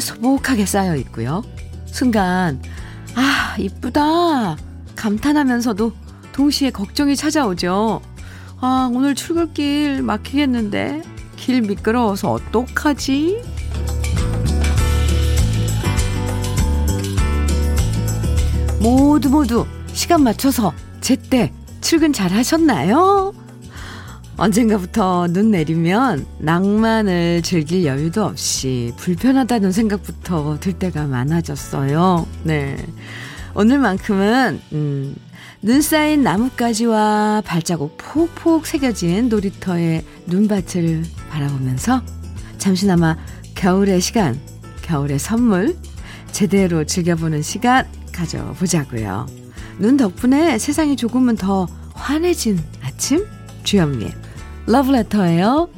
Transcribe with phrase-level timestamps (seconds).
[0.00, 1.42] 소복하게 쌓여 있고요.
[1.86, 2.60] 순간,
[3.14, 4.56] 아, 이쁘다.
[4.96, 5.92] 감탄하면서도
[6.32, 8.00] 동시에 걱정이 찾아오죠.
[8.60, 11.02] 아, 오늘 출근길 막히겠는데?
[11.36, 13.42] 길 미끄러워서 어떡하지?
[18.80, 23.32] 모두 모두 시간 맞춰서 제때 출근 잘 하셨나요?
[24.40, 32.26] 언젠가부터 눈 내리면 낭만을 즐길 여유도 없이 불편하다는 생각부터 들 때가 많아졌어요.
[32.44, 32.74] 네.
[33.54, 35.14] 오늘만큼은, 음,
[35.60, 42.00] 눈 쌓인 나뭇가지와 발자국 폭폭 새겨진 놀이터의 눈밭을 바라보면서
[42.56, 43.18] 잠시나마
[43.54, 44.40] 겨울의 시간,
[44.80, 45.76] 겨울의 선물
[46.32, 49.26] 제대로 즐겨보는 시간 가져보자고요.
[49.78, 53.26] 눈 덕분에 세상이 조금은 더 환해진 아침
[53.64, 54.29] 주현미의
[54.66, 55.68] 러브레터예요.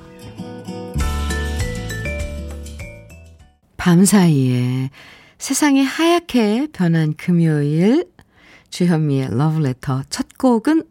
[3.77, 4.91] 밤 사이에
[5.39, 8.09] 세상이 하얗게 변한 금요일
[8.71, 10.85] 주현미의 러브레터 첫 곡은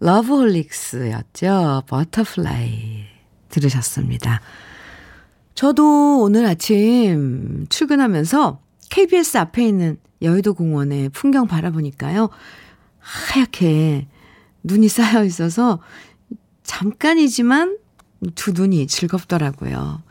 [0.00, 1.82] 러브홀릭스였죠.
[1.86, 3.04] Butterfly
[3.48, 4.40] 들으셨습니다.
[5.54, 12.30] 저도 오늘 아침 출근하면서 KBS 앞에 있는 여의도 공원의 풍경 바라보니까요.
[12.98, 14.06] 하얗게
[14.62, 15.80] 눈이 쌓여 있어서
[16.66, 17.78] 잠깐이지만
[18.34, 20.02] 두 눈이 즐겁더라고요.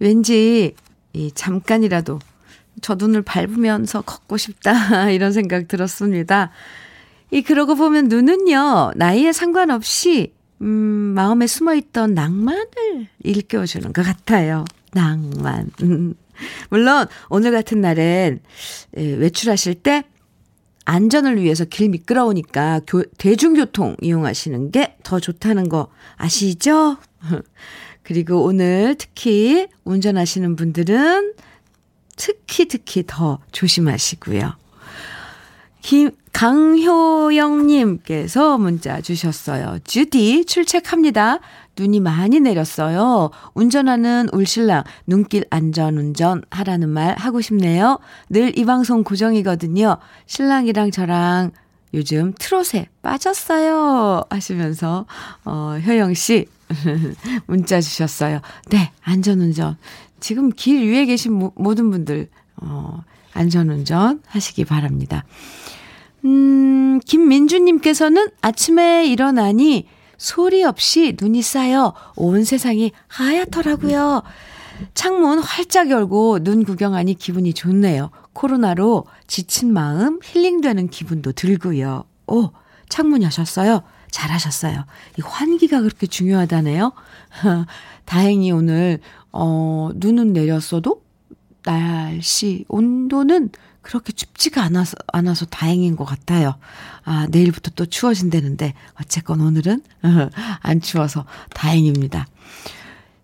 [0.00, 0.74] 왠지
[1.12, 2.18] 이 잠깐이라도
[2.80, 6.50] 저 눈을 밟으면서 걷고 싶다 이런 생각 들었습니다.
[7.30, 14.64] 이 그러고 보면 눈은요 나이에 상관없이 음 마음에 숨어있던 낭만을 일깨워주는 것 같아요.
[14.92, 15.70] 낭만.
[15.82, 16.14] 음.
[16.70, 18.40] 물론 오늘 같은 날엔
[18.92, 20.04] 외출하실 때
[20.84, 26.96] 안전을 위해서 길 미끄러우니까 교, 대중교통 이용하시는 게 더 좋다는 거 아시죠?
[28.02, 31.34] 그리고 오늘 특히 운전하시는 분들은
[32.16, 34.56] 특히 특히 더 조심하시고요.
[35.82, 36.12] 김,
[37.22, 39.78] 강효영님께서 문자 주셨어요.
[39.84, 41.38] 주디 출첵합니다.
[41.78, 43.30] 눈이 많이 내렸어요.
[43.54, 47.98] 운전하는 울신랑 눈길 안전운전 하라는 말 하고 싶네요.
[48.28, 49.96] 늘 이 방송 고정이거든요.
[50.26, 51.52] 신랑이랑 저랑
[51.94, 54.24] 요즘 트롯에 빠졌어요.
[54.30, 55.06] 하시면서
[55.44, 56.46] 어 효영 씨
[57.46, 58.40] 문자 주셨어요.
[58.70, 59.76] 네, 안전운전.
[60.20, 63.02] 지금 길 위에 계신 모, 모든 분들 어
[63.34, 65.24] 안전운전 하시기 바랍니다.
[66.24, 74.22] 음, 김민주님께서는 아침에 일어나니 소리 없이 눈이 쌓여 온 세상이 하얗더라고요.
[74.94, 78.10] 창문 활짝 열고 눈 구경하니 기분이 좋네요.
[78.32, 82.04] 코로나로 지친 마음 힐링되는 기분도 들고요.
[82.28, 82.50] 오,
[82.88, 83.82] 창문 여셨어요?
[84.10, 84.84] 잘하셨어요.
[85.18, 86.92] 이 환기가 그렇게 중요하다네요.
[88.04, 89.00] 다행히 오늘,
[89.32, 91.02] 어, 눈은 내렸어도
[91.64, 93.50] 날씨, 온도는
[93.82, 96.54] 그렇게 춥지가 않아서, 않아서 다행인 것 같아요.
[97.04, 99.82] 아, 내일부터 또 추워진다는데, 어쨌건 오늘은
[100.62, 102.26] 안 추워서 다행입니다.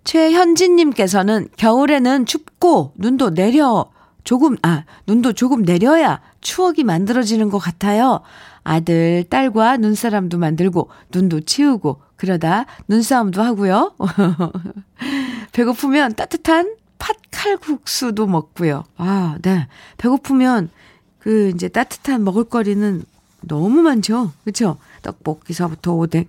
[0.05, 3.91] 최현진님께서는 겨울에는 춥고 눈도 내려,
[4.25, 8.21] 조금, 아, 눈도 조금 내려야 추억이 만들어지는 것 같아요.
[8.65, 13.95] 아들, 딸과 눈사람도 만들고, 눈도 치우고, 그러다 눈싸움도 하고요.
[15.53, 18.85] 배고프면 따뜻한 팥칼국수도 먹고요.
[18.97, 19.67] 아, 네.
[19.97, 20.71] 배고프면
[21.19, 23.05] 그 이제 따뜻한 먹을거리는
[23.43, 24.33] 너무 많죠.
[24.43, 24.79] 그렇죠?
[25.03, 26.27] 떡볶이서부터 오뎅,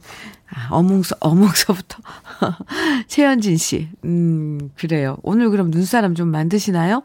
[0.51, 1.97] 아, 어묵서 어묵서부터
[3.07, 3.89] 최현진 씨.
[4.05, 5.17] 음, 그래요.
[5.23, 7.03] 오늘 그럼 눈사람 좀 만드시나요?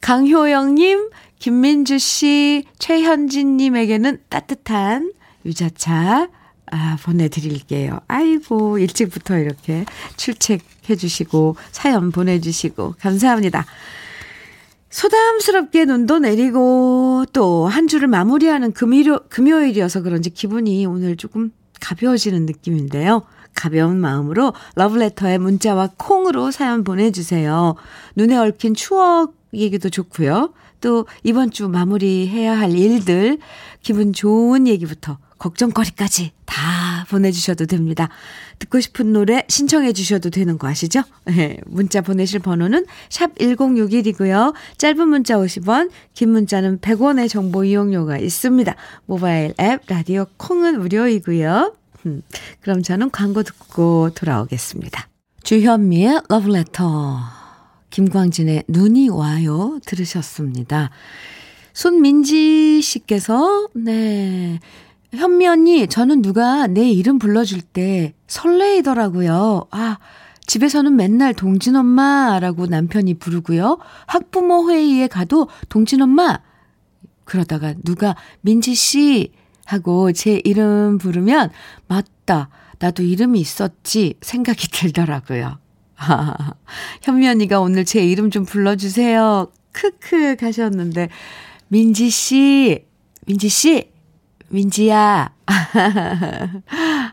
[0.00, 5.12] 강효영 님, 김민주 씨, 최현진 님에게는 따뜻한
[5.44, 6.28] 유자차
[6.72, 8.00] 아, 보내드릴게요.
[8.08, 9.84] 아이고, 일찍부터 이렇게
[10.16, 13.64] 출첵해 주시고, 사연 보내주시고, 감사합니다.
[14.90, 23.22] 소담스럽게 눈도 내리고, 또 한 주를 마무리하는 금요, 금요일이어서 그런지 기분이 오늘 조금 가벼워지는 느낌인데요.
[23.54, 27.74] 가벼운 마음으로 러브레터에 문자와 콩으로 사연 보내주세요.
[28.14, 30.52] 눈에 얽힌 추억 얘기도 좋고요.
[30.80, 33.38] 또 이번 주 마무리해야 할 일들,
[33.82, 38.08] 기분 좋은 얘기부터 걱정거리까지 다 보내주셔도 됩니다.
[38.58, 41.02] 듣고 싶은 노래 신청해 주셔도 되는 거 아시죠?
[41.26, 44.54] 네, 문자 보내실 번호는 샵 1061이고요.
[44.78, 48.74] 짧은 문자 50원, 긴 문자는 100원의 정보 이용료가 있습니다.
[49.04, 51.74] 모바일 앱, 라디오 콩은 무료이고요.
[52.06, 52.22] 음,
[52.60, 55.08] 그럼 저는 광고 듣고 돌아오겠습니다.
[55.42, 57.18] 주현미의 러브레터,
[57.90, 60.90] 김광진의 눈이 와요 들으셨습니다.
[61.72, 64.60] 손민지 씨께서, 네,
[65.16, 69.66] 현미 언니, 저는 누가 내 이름 불러줄 때 설레이더라고요.
[69.70, 69.98] 아,
[70.46, 73.78] 집에서는 맨날 동진 엄마라고 남편이 부르고요.
[74.06, 76.38] 학부모 회의에 가도 동진 엄마!
[77.24, 79.32] 그러다가 누가 민지 씨!
[79.64, 81.50] 하고 제 이름 부르면,
[81.88, 82.50] 맞다.
[82.78, 84.14] 나도 이름이 있었지.
[84.20, 85.58] 생각이 들더라고요.
[85.96, 86.52] 아,
[87.02, 89.48] 현미 언니가 오늘 제 이름 좀 불러주세요.
[89.72, 91.08] 크크 가셨는데,
[91.68, 92.84] 민지 씨!
[93.26, 93.95] 민지 씨!
[94.48, 95.30] 민지야.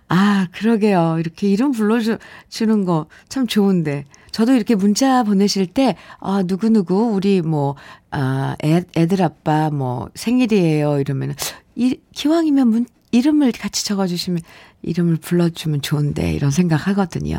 [0.10, 1.18] 아, 그러게요.
[1.20, 4.06] 이렇게 이름 불러주는 거 참 좋은데.
[4.32, 7.76] 저도 이렇게 문자 보내실 때, 아, 누구누구, 우리 뭐,
[8.10, 11.00] 아, 애, 애들 아빠 뭐, 생일이에요.
[11.00, 11.36] 이러면,
[11.76, 14.42] 이, 기왕이면 문, 이름을 같이 적어주시면,
[14.82, 17.38] 이름을 불러주면 좋은데, 이런 생각 하거든요.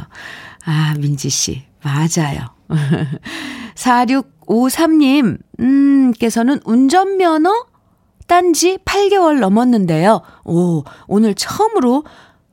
[0.64, 1.64] 아, 민지씨.
[1.82, 2.54] 맞아요.
[3.74, 7.66] 4653님, 음, 께서는 운전면허
[8.26, 10.20] 딴지 8개월 넘었는데요.
[10.44, 12.04] 오, 오늘 처음으로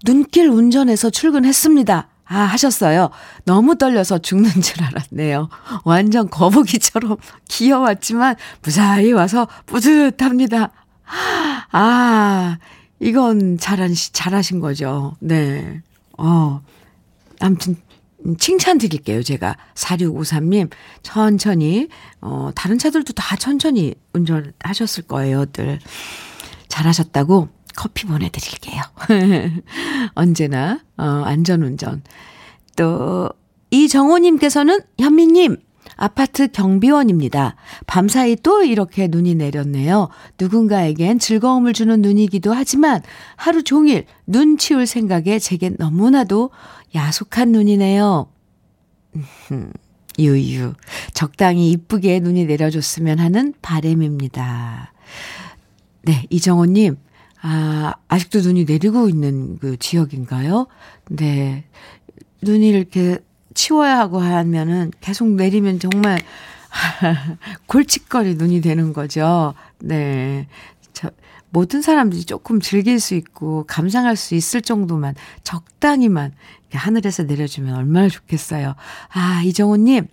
[0.05, 2.07] 눈길 운전해서 출근했습니다.
[2.25, 3.09] 아, 하셨어요.
[3.43, 5.49] 너무 떨려서 죽는 줄 알았네요.
[5.83, 7.17] 완전 거북이처럼
[7.49, 10.71] 귀여웠지만 무사히 와서 뿌듯합니다.
[11.71, 12.57] 아,
[12.99, 15.15] 이건 잘한, 잘하신 거죠.
[15.19, 15.81] 네.
[16.17, 16.61] 어,
[17.41, 17.90] 아무튼 음,
[18.37, 19.57] 칭찬 드릴게요, 제가.
[19.75, 20.69] 4653님,
[21.03, 21.87] 천천히,
[22.21, 25.79] 어, 다른 차들도 다 천천히 운전하셨을 거예요, 들.
[26.67, 28.81] 잘하셨다고 커피 보내드릴게요.
[30.15, 32.03] 언제나, 어, 안전운전.
[32.75, 33.29] 또,
[33.71, 35.57] 이정호님께서는, 현미님,
[35.95, 37.55] 아파트 경비원입니다.
[37.87, 40.09] 밤사이 또 이렇게 눈이 내렸네요.
[40.39, 43.01] 누군가에겐 즐거움을 주는 눈이기도 하지만
[43.35, 46.49] 하루 종일 눈 치울 생각에 제겐 너무나도
[46.95, 48.27] 야속한 눈이네요.
[50.19, 50.73] 유유.
[51.13, 54.93] 적당히 이쁘게 눈이 내려줬으면 하는 바램입니다.
[56.03, 56.97] 네, 이정호님.
[57.43, 60.67] 아, 아직도 눈이 내리고 있는 그 지역인가요?
[61.09, 61.65] 네.
[62.43, 63.19] 눈이 이렇게
[63.53, 66.19] 치워야 하고 하면은 계속 내리면 정말
[67.67, 69.53] 골칫거리 눈이 되는 거죠.
[69.79, 70.47] 네.
[70.93, 71.09] 저,
[71.49, 76.33] 모든 사람들이 조금 즐길 수 있고 감상할 수 있을 정도만 적당히만
[76.71, 78.75] 하늘에서 내려주면 얼마나 좋겠어요.
[79.09, 80.07] 아, 이정호님,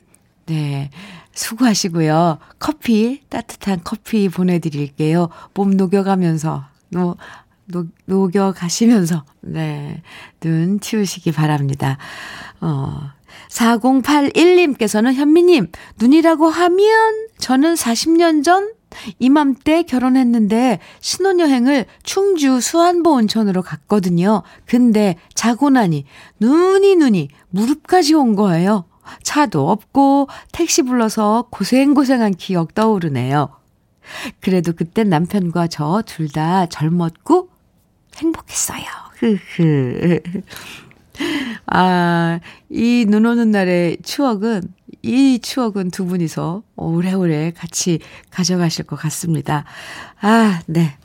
[0.46, 0.91] 네.
[1.32, 2.38] 수고하시고요.
[2.58, 5.29] 커피, 따뜻한 커피 보내드릴게요.
[5.55, 7.17] 몸 녹여가면서, 노,
[7.67, 10.02] 녹, 녹여가시면서, 네.
[10.41, 11.99] 눈 치우시기 바랍니다.
[12.61, 13.12] 어,
[13.50, 15.70] 4081님께서는 현미님,
[16.00, 18.72] 눈이라고 하면 저는 40년 전
[19.19, 24.42] 이맘때 결혼했는데 신혼여행을 충주 수안보 온천으로 갔거든요.
[24.64, 26.04] 근데 자고 나니
[26.40, 28.86] 눈이 눈이 무릎까지 온 거예요.
[29.22, 33.50] 차도 없고 택시 불러서 고생고생한 기억 떠오르네요.
[34.40, 37.50] 그래도 그때 남편과 저 둘 다 젊었고
[38.16, 38.84] 행복했어요.
[39.19, 40.20] 흐흐.
[41.67, 44.62] 아, 이 눈 오는 날의 추억은,
[45.03, 48.00] 이 추억은 두 분이서 오래오래 같이
[48.31, 49.65] 가져가실 것 같습니다.
[50.20, 50.97] 아, 네.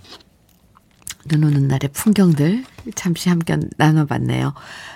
[1.25, 2.65] 눈 오는 날의 풍경들
[2.95, 4.53] 잠시 함께 나눠봤네요.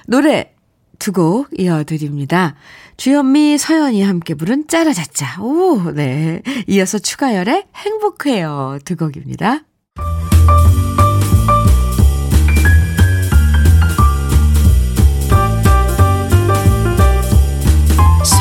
[0.07, 0.53] 노래
[0.99, 2.55] 두 곡 이어드립니다.
[2.97, 5.41] 주현미, 서연이 함께 부른 짜라자짜.
[5.41, 6.41] 오, 네.
[6.67, 8.79] 이어서 추가열의 행복해요.
[8.83, 9.61] 두 곡입니다.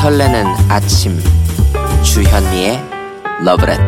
[0.07, 1.19] 설레는 아침.
[2.01, 2.81] 주현미의
[3.43, 3.85] 러브레터.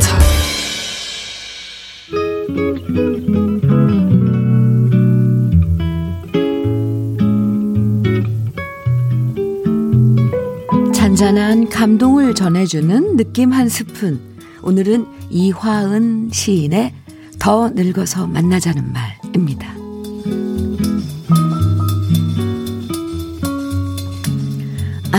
[10.91, 14.19] 잔잔한 감동을 전해주는 느낌 한 스푼.
[14.61, 16.93] 오늘은 이화은 시인의
[17.39, 19.68] 더 늙어서 만나자는 말입니다.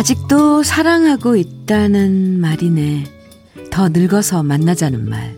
[0.00, 3.04] 아직도 사랑하고 있다는 말이네.
[3.71, 5.37] 더 늙어서 만나자는 말.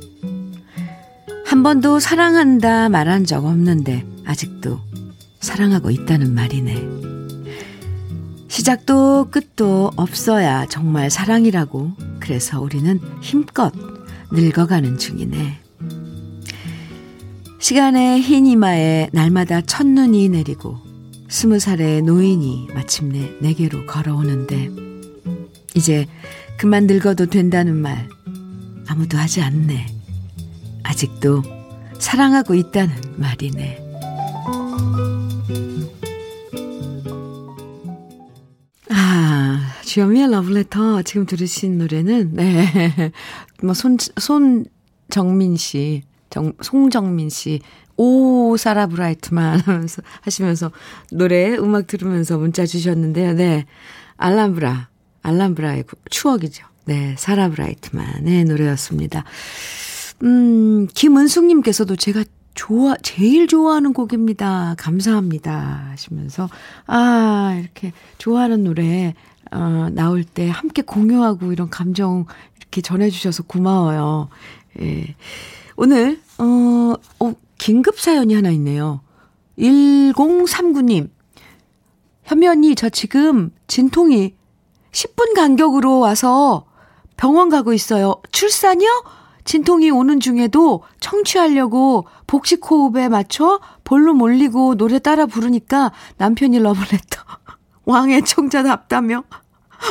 [1.45, 4.79] 한 번도 사랑한다 말한 적 없는데 아직도
[5.41, 6.81] 사랑하고 있다는 말이네.
[8.47, 11.95] 시작도 끝도 없어야 정말 사랑이라고.
[12.21, 13.73] 그래서 우리는 힘껏
[14.31, 15.59] 늙어가는 중이네.
[17.59, 20.92] 시간의 흰 이마에 날마다 첫눈이 내리고
[21.33, 24.69] 스무 살의 노인이 마침내 내게로 걸어오는데
[25.75, 26.07] 이제
[26.59, 28.07] 그만 늙어도 된다는 말
[28.87, 29.87] 아무도 하지 않네.
[30.83, 31.43] 아직도
[31.99, 33.79] 사랑하고 있다는 말이네.
[38.91, 43.11] 아, 주현미의 러브레터 지금 들으신 노래는 네.
[43.65, 47.61] 뭐 손 손정민 씨 정, 송정민 씨
[47.97, 50.73] 오, 사라 브라이트만 하면서, 하시면서
[51.13, 53.35] 노래, 음악 들으면서 문자 주셨는데요.
[53.35, 53.67] 네.
[54.17, 54.89] 알람브라,
[55.23, 56.67] 알람브라의 추억이죠.
[56.87, 57.15] 네.
[57.19, 59.25] 사라 브라이트만의 노래였습니다.
[60.23, 62.25] 음, 김은숙님께서도 제가
[62.55, 64.75] 좋아, 제일 좋아하는 곡입니다.
[64.79, 65.89] 감사합니다.
[65.91, 66.49] 하시면서,
[66.87, 69.15] 아, 이렇게 좋아하는 노래,
[69.51, 72.25] 어, 나올 때 함께 공유하고 이런 감정
[72.59, 74.29] 이렇게 전해주셔서 고마워요.
[74.81, 75.15] 예.
[75.77, 79.01] 오늘, 어, 어, 긴급 사연이 하나 있네요.
[79.59, 81.11] 1039님.
[82.25, 84.35] 현미 언니, 저 지금 진통이
[84.93, 86.67] 10분 간격으로 와서
[87.17, 88.21] 병원 가고 있어요.
[88.31, 89.05] 출산이요?
[89.45, 97.23] 진통이 오는 중에도 청취하려고 복식 호흡에 맞춰 볼륨 올리고 노래 따라 부르니까 남편이 러브레터
[97.85, 99.25] 왕의 청자답다며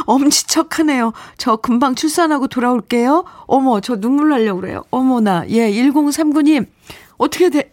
[0.05, 1.13] 엄지척하네요.
[1.37, 3.25] 저 금방 출산하고 돌아올게요.
[3.47, 4.83] 어머, 저 눈물 나려고 그래요.
[4.91, 5.45] 어머나.
[5.49, 6.65] 예, 1039님.
[7.17, 7.69] 어떻게 돼?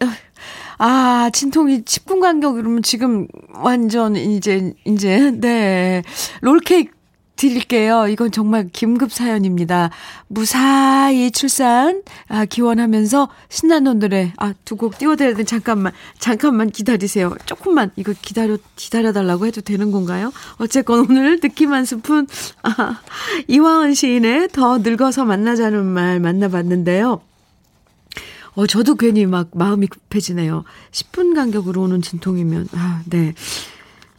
[0.77, 6.03] 아, 진통이 10분 간격 이러면 지금 완전 이제, 이제, 네.
[6.41, 6.98] 롤케이크
[7.39, 8.07] 드릴게요.
[8.09, 9.91] 이건 정말 긴급 사연입니다.
[10.27, 15.43] 무사히 출산 아, 기원하면서 신나는 노래 아, 두 곡 띄워드려야 돼.
[15.45, 15.93] 잠깐만.
[16.19, 17.33] 잠깐만 기다리세요.
[17.45, 20.33] 조금만 이거 기다려 기다려 달라고 해도 되는 건가요?
[20.57, 22.27] 어쨌건 오늘 느낌 한 스푼
[22.63, 22.99] 아,
[23.47, 27.21] 이화은 시인의 더 늙어서 만나자는 말 만나봤는데요.
[28.55, 30.65] 어, 저도 괜히 막 마음이 급해지네요.
[30.91, 33.33] 10분 간격으로 오는 진통이면 아, 네.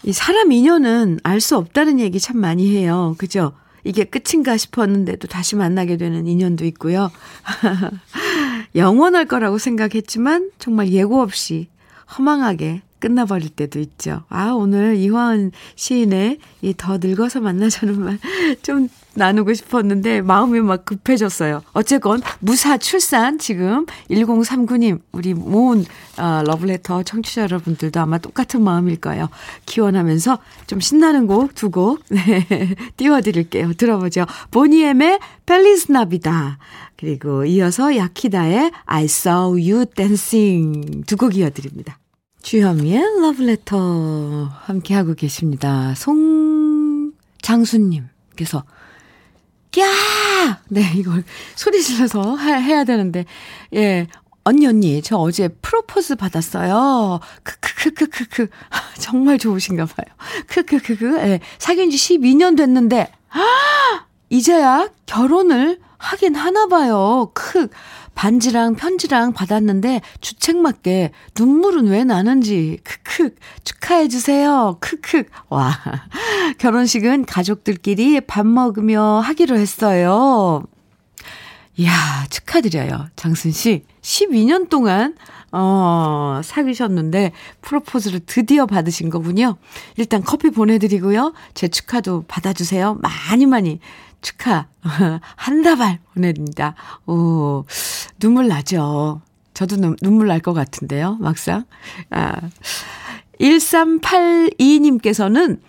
[0.02, 3.14] 이 사람 인연은 알 수 없다는 얘기 참 많이 해요.
[3.18, 3.52] 그죠?
[3.84, 7.10] 이게 끝인가 싶었는데도 다시 만나게 되는 인연도 있고요.
[8.76, 11.68] 영원할 거라고 생각했지만 정말 예고 없이
[12.16, 14.22] 허망하게 끝나버릴 때도 있죠.
[14.28, 18.18] 아, 오늘 이화은 시인의 이 더 늙어서 만나자는 말
[18.62, 21.62] 좀 나누고 싶었는데 마음이 막 급해졌어요.
[21.72, 25.84] 어쨌건 무사 출산 지금 1039님 우리 모은
[26.16, 29.28] 어, 러블레터 청취자 여러분들도 아마 똑같은 마음일 거예요.
[29.66, 30.38] 기원하면서
[30.68, 33.72] 좀 신나는 곡 두곡 네, 띄워드릴게요.
[33.74, 34.26] 들어보죠.
[34.52, 36.58] 보니엠의 펠리스 나비다
[36.96, 41.98] 그리고 이어서 야키다의 I saw you dancing 두 곡 이어드립니다.
[42.42, 45.94] 주현미의 러브레터 함께하고 계십니다.
[47.42, 48.64] 송장수님께서
[49.78, 50.60] 야!
[50.68, 51.22] 네, 이걸
[51.54, 53.24] 소리 질러서 해야 되는데,
[53.74, 54.08] 예.
[54.42, 57.20] 언니, 언니, 저 어제 프로포즈 받았어요.
[57.44, 58.48] 크크크크크크.
[58.98, 60.06] 정말 좋으신가 봐요.
[60.48, 61.18] 크크크크.
[61.18, 61.40] 예.
[61.58, 64.06] 사귄 지 12년 됐는데, 아!
[64.30, 67.30] 이제야 결혼을 하긴 하나 봐요.
[67.34, 67.68] 크.
[68.14, 74.76] 반지랑 편지랑 받았는데 주책 맞게 눈물은 왜 나는지 크크 축하해 주세요.
[74.80, 75.24] 크크.
[75.48, 75.78] 와.
[76.58, 80.62] 결혼식은 가족들끼리 밥 먹으며 하기로 했어요.
[81.76, 81.92] 이야,
[82.28, 83.08] 축하드려요.
[83.16, 83.84] 장순 씨.
[84.02, 85.14] 12년 동안
[85.52, 89.56] 어, 사귀셨는데 프로포즈를 드디어 받으신 거군요.
[89.96, 91.32] 일단 커피 보내 드리고요.
[91.54, 92.98] 제 축하도 받아 주세요.
[93.00, 93.80] 많이 많이
[94.20, 94.66] 축하
[95.36, 96.74] 한 다발 보내드립니다.
[97.06, 97.64] 오,
[98.18, 99.20] 눈물 나죠.
[99.54, 101.64] 저도 눈, 눈물 날 것 같은데요, 막상.
[102.10, 102.34] 아,
[103.40, 105.60] 1382님께서는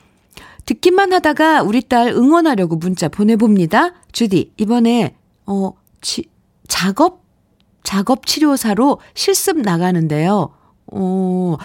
[0.66, 3.94] 듣기만 하다가 우리 딸 응원하려고 문자 보내봅니다.
[4.12, 5.16] 주디, 이번에,
[5.46, 6.26] 어, 치,
[6.68, 7.22] 작업?
[7.84, 10.54] 작업 치료사로 실습 나가는데요.
[10.88, 11.56] 어,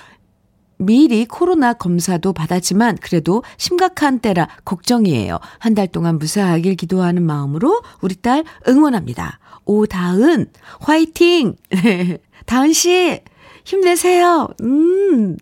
[0.79, 5.39] 미리 코로나 검사도 받았지만 그래도 심각한 때라 걱정이에요.
[5.59, 9.39] 한 달 동안 무사하길 기도하는 마음으로 우리 딸 응원합니다.
[9.67, 10.47] 오다은
[10.81, 11.57] 화이팅!
[12.47, 13.21] 다은 씨
[13.65, 14.49] 힘내세요.
[14.63, 15.37] 음.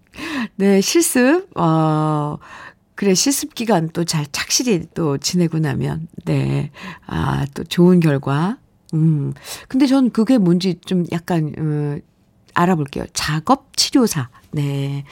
[0.57, 2.38] 네, 실습 어
[2.95, 6.71] 그래 실습 기간 또 잘 착실히 또 지내고 나면 네.
[7.07, 8.59] 아, 또 좋은 결과.
[8.95, 9.35] 음.
[9.69, 12.00] 근데 전 그게 뭔지 좀 약간 음
[12.55, 13.05] 알아볼게요.
[13.12, 14.29] 작업 치료사.
[14.54, 15.04] 네.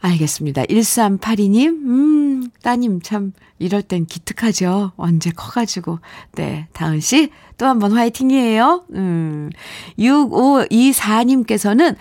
[0.00, 0.62] 알겠습니다.
[0.64, 4.92] 1382님, 음, 따님 참, 이럴 땐 기특하죠.
[4.96, 5.98] 언제 커가지고.
[6.32, 6.66] 네.
[6.72, 8.84] 다은씨, 또 한 번 화이팅이에요.
[8.94, 9.50] 음.
[9.98, 11.96] 6524님께서는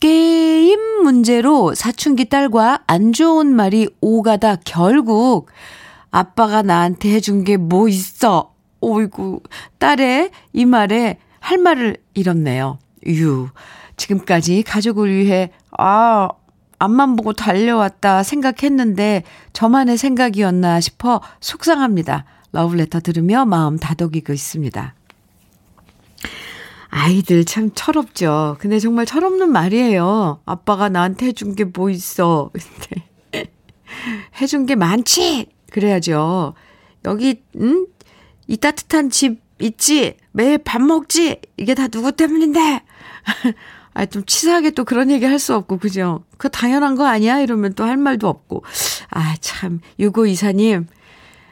[0.00, 5.48] 게임 문제로 사춘기 딸과 안 좋은 말이 오가다 결국
[6.10, 8.52] 아빠가 나한테 해준 게 뭐 있어.
[8.80, 9.40] 오이구,
[9.78, 12.78] 딸의 이 말에 할 말을 잃었네요.
[13.06, 13.48] 유.
[13.96, 16.28] 지금까지 가족을 위해, 아,
[16.78, 19.22] 앞만 보고 달려왔다 생각했는데
[19.54, 22.24] 저만의 생각이었나 싶어 속상합니다.
[22.52, 24.94] 러브레터 들으며 마음 다독이고 있습니다.
[26.88, 28.56] 아이들 참 철없죠.
[28.58, 30.40] 근데 정말 철없는 말이에요.
[30.46, 32.50] 아빠가 나한테 해준 게 뭐 있어.
[34.40, 35.46] 해준 게 많지.
[35.72, 36.54] 그래야죠.
[37.04, 37.86] 여기 응?
[38.46, 40.16] 이 따뜻한 집 있지.
[40.32, 41.40] 매일 밥 먹지.
[41.56, 42.82] 이게 다 누구 때문인데.
[43.94, 46.22] 아, 좀 치사하게 또 그런 얘기 할 수 없고, 그죠?
[46.36, 47.40] 그거 당연한 거 아니야?
[47.40, 48.62] 이러면 또 할 말도 없고.
[49.10, 49.80] 아, 참.
[49.98, 50.86] 유고 이사님.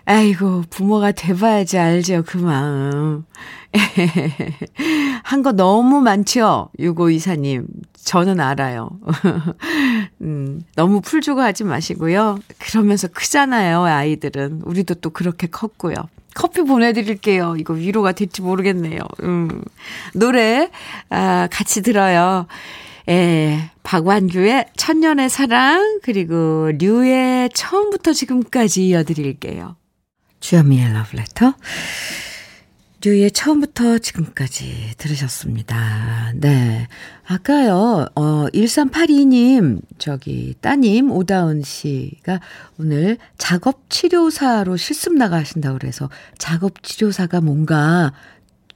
[0.07, 3.25] 아이고, 부모가 돼봐야지 알죠, 그 마음.
[5.25, 6.69] 한 거 너무 많죠?
[6.79, 7.67] 유고 이사님.
[8.05, 8.91] 저는 알아요.
[10.21, 12.39] 음, 너무 풀주고 하지 마시고요.
[12.59, 14.63] 그러면서 크잖아요, 아이들은.
[14.65, 15.95] 우리도 또 그렇게 컸고요.
[16.35, 17.57] 커피 보내드릴게요.
[17.59, 18.99] 이거 위로가 될지 모르겠네요.
[19.23, 19.63] 음.
[20.13, 20.71] 노래,
[21.09, 22.47] 아, 같이 들어요.
[23.09, 29.77] 예, 박완규의 천년의 사랑, 그리고 류의 처음부터 지금까지 이어드릴게요.
[30.45, 31.55] 주현미의 러브레터.
[33.03, 36.33] 류의 처음부터 지금까지 들으셨습니다.
[36.35, 36.87] 네.
[37.27, 42.41] 아까요, 어, 1382님, 저기, 따님, 오다은 씨가
[42.79, 48.13] 오늘 작업치료사로 실습 나가신다고 그래서 작업치료사가 뭔가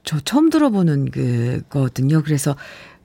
[0.03, 2.23] 저 처음 들어보는 그거든요.
[2.23, 2.55] 그래서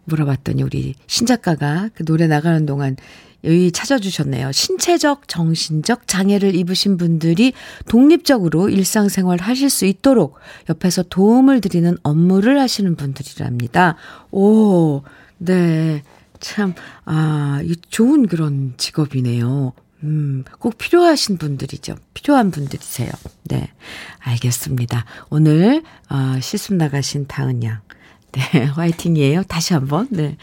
[0.04, 2.97] 물어봤더니 우리 신작가가 그 노래 나가는 동안
[3.44, 4.52] 여기 찾아주셨네요.
[4.52, 7.52] 신체적, 정신적 장애를 입으신 분들이
[7.88, 10.36] 독립적으로 일상생활 하실 수 있도록
[10.68, 13.96] 옆에서 도움을 드리는 업무를 하시는 분들이랍니다.
[14.30, 15.02] 오,
[15.38, 16.02] 네.
[16.40, 16.74] 참,
[17.04, 19.72] 아, 이 좋은 그런 직업이네요.
[20.02, 21.96] 음, 꼭 필요하신 분들이죠.
[22.12, 23.10] 필요한 분들이세요.
[23.44, 23.70] 네.
[24.18, 25.04] 알겠습니다.
[25.30, 27.80] 오늘, 어, 실습 나가신 다은 양.
[28.34, 29.44] 네, 화이팅이에요.
[29.44, 30.08] 다시 한 번.
[30.10, 30.36] 네.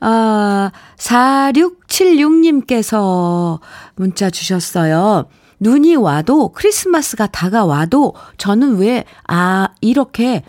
[0.00, 3.58] 아, 4676님께서
[3.96, 5.26] 문자 주셨어요.
[5.60, 10.42] 눈이 와도 크리스마스가 다가와도 저는 왜, 아, 이렇게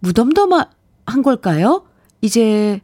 [0.00, 1.84] 무덤덤한 걸까요?
[2.20, 2.80] 이제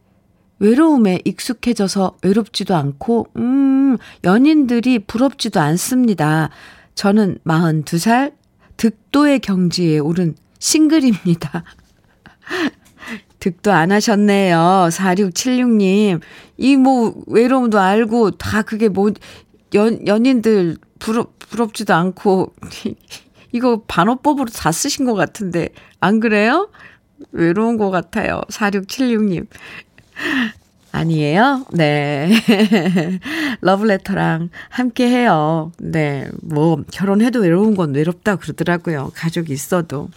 [0.58, 6.48] 외로움에 익숙해져서 외롭지도 않고, 음, 연인들이 부럽지도 않습니다.
[6.94, 8.32] 저는 42살
[8.76, 11.64] 득도의 경지에 오른 싱글입니다.
[13.40, 14.88] 득도 안 하셨네요.
[14.90, 16.20] 4676님.
[16.58, 19.10] 이 뭐 외로움도 알고 다 그게 뭐
[19.74, 22.54] 연, 연인들 부럽, 부럽지도 않고
[23.52, 25.68] 이거 반어법으로 다 쓰신 것 같은데
[26.00, 26.68] 안 그래요?
[27.32, 28.40] 외로운 것 같아요.
[28.50, 29.46] 4676님.
[30.92, 31.66] 아니에요?
[31.72, 32.30] 네.
[33.60, 35.72] 러브레터랑 함께 해요.
[35.78, 36.26] 네.
[36.42, 39.10] 뭐, 결혼해도 외로운 건 외롭다 그러더라고요.
[39.14, 40.08] 가족이 있어도.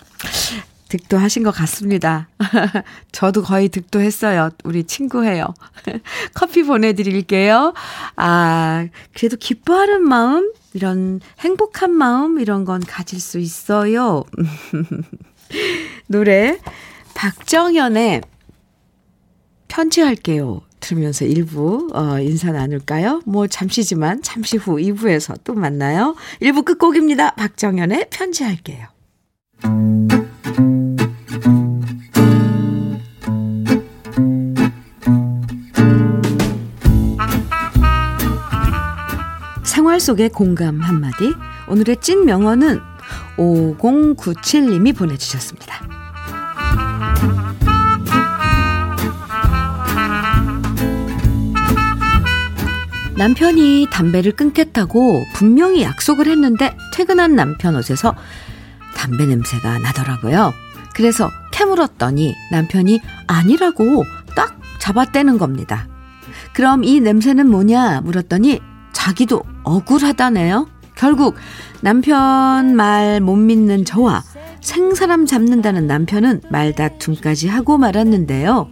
[0.89, 2.28] 득도하신 것 같습니다.
[3.12, 4.49] 저도 거의 득도했어요.
[4.63, 5.45] 우리 친구해요.
[6.34, 7.73] 커피 보내드릴게요.
[8.15, 14.23] 아, 그래도 기뻐하는 마음, 이런 행복한 마음, 이런 건 가질 수 있어요.
[16.08, 16.60] 노래,
[17.13, 18.21] 박정현의
[19.67, 20.62] 편지할게요.
[20.80, 23.21] 들으면서 1부 어, 인사 나눌까요?
[23.25, 26.15] 뭐 잠시지만 잠시 후 2부에서 또 만나요.
[26.41, 27.32] 1부 끝곡입니다.
[27.32, 28.88] 박정현의 편지할게요.
[40.10, 41.36] 속의 공감 한마디.
[41.67, 42.80] 오늘의 찐 명언은
[43.38, 45.88] 5097님이 보내주셨습니다.
[53.17, 58.15] 남편이 담배를 끊겠다고 분명히 약속을 했는데 퇴근한 남편 옷에서
[58.95, 60.54] 담배 냄새가 나더라고요.
[60.95, 65.88] 그래서 캐물었더니 남편이 아니라고 딱 잡아떼는 겁니다.
[66.54, 68.68] 그럼 이 냄새는 뭐냐 물었더니
[69.10, 70.67] 자기도 억울하다네요.
[70.95, 71.36] 결국
[71.82, 74.24] 남편 말 못 믿는 저와
[74.62, 78.69] 생사람 잡는다는 남편은 말다툼까지 하고 말았는데요.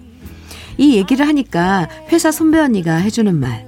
[0.77, 3.67] 이 얘기를 하니까 회사 선배 언니가 해주는 말.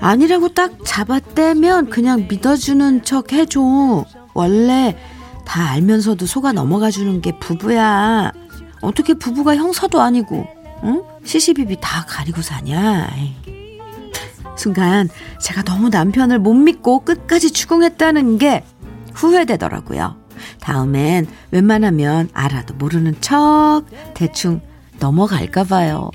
[0.00, 4.04] 아니라고 딱 잡아떼면 그냥 믿어주는 척 해줘.
[4.34, 4.96] 원래
[5.46, 8.32] 다 알면서도 속아 넘어가 주는 게 부부야.
[8.82, 10.46] 어떻게 부부가 형사도 아니고,
[10.84, 11.02] 응?
[11.24, 13.08] 시시비비 다 가리고 사냐.
[14.58, 15.08] 순간
[15.40, 18.64] 제가 너무 남편을 못 믿고 끝까지 추궁했다는 게
[19.14, 20.16] 후회되더라고요.
[20.60, 23.82] 다음엔 웬만하면 알아도 모르는 척
[24.14, 24.60] 대충
[25.00, 26.10] 넘어갈까 봐요.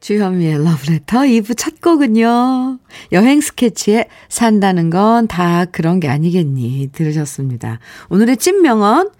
[0.00, 2.78] 주현미의 러브레터 2부 첫 곡은요.
[3.12, 7.78] 여행 스케치에 산다는 건 다 그런 게 아니겠니 들으셨습니다.
[8.08, 9.10] 오늘의 찐명언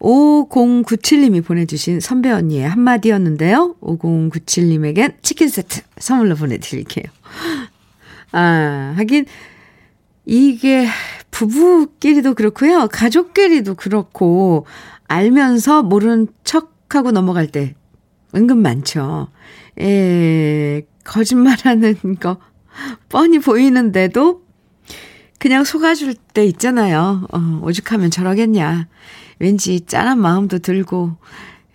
[0.00, 3.76] 5097님이 보내주신 선배 언니의 한마디였는데요.
[3.80, 7.04] 5097님에겐 치킨 세트 선물로 보내드릴게요.
[8.32, 9.26] 아, 하긴,
[10.24, 10.86] 이게
[11.30, 12.88] 부부끼리도 그렇고요.
[12.88, 14.66] 가족끼리도 그렇고,
[15.08, 17.74] 알면서 모르는 척 하고 넘어갈 때
[18.34, 19.28] 은근 많죠.
[19.80, 22.38] 예, 거짓말하는 거
[23.08, 24.42] 뻔히 보이는데도
[25.38, 27.26] 그냥 속아줄 때 있잖아요.
[27.30, 28.88] 어, 오죽하면 저러겠냐.
[29.38, 31.16] 왠지 짠한 마음도 들고,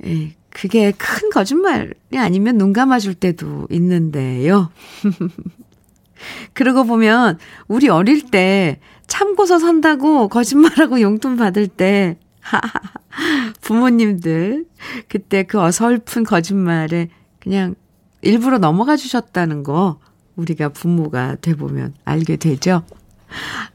[0.05, 4.69] 예, 그게 큰 거짓말이 아니면 눈 감아줄 때도 있는데요.
[6.53, 12.17] 그러고 보면 우리 어릴 때 참고서 산다고 거짓말하고 용돈 받을 때
[13.61, 14.65] 부모님들
[15.07, 17.75] 그때 그 어설픈 거짓말에 그냥
[18.21, 19.99] 일부러 넘어가 주셨다는 거
[20.35, 22.83] 우리가 부모가 돼 보면 알게 되죠.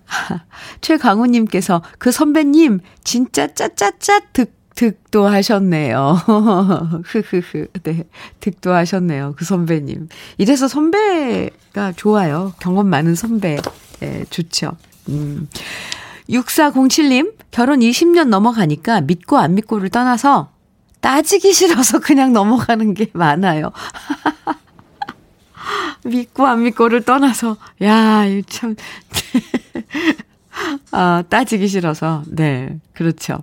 [0.81, 6.21] 최강우님께서 그 선배님 진짜 짜짜짜 득 득도 하셨네요.
[7.05, 7.67] 흐흐흐.
[7.83, 8.05] 네.
[8.39, 9.35] 득도 하셨네요.
[9.37, 10.09] 그 선배님.
[10.37, 12.53] 이래서 선배가 좋아요.
[12.61, 13.59] 경험 많은 선배.
[14.03, 14.77] 예, 좋죠.
[15.09, 15.49] 음.
[16.31, 20.53] 6407님, 결혼 20년 넘어가니까 믿고 안 믿고를 떠나서
[21.01, 23.73] 따지기 싫어서 그냥 넘어가는 게 많아요.
[26.05, 28.75] 믿고 안 믿고를 떠나서, 야, 이 참.
[30.93, 32.23] 아, 따지기 싫어서.
[32.27, 33.43] 네, 그렇죠.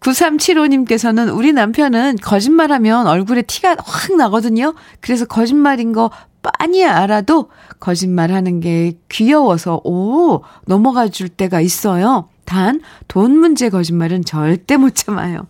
[0.00, 4.74] 9375님께서는 우리 남편은 거짓말하면 얼굴에 티가 확 나거든요.
[5.00, 6.10] 그래서 거짓말인 거
[6.42, 12.28] 빤히 알아도 거짓말하는 게 귀여워서 오 넘어가 줄 때가 있어요.
[12.44, 15.48] 단 돈 문제 거짓말은 절대 못 참아요.